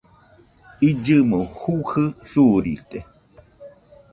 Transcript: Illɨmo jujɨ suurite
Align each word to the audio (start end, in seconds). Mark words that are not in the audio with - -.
Illɨmo 0.87 1.39
jujɨ 1.59 2.03
suurite 2.29 2.99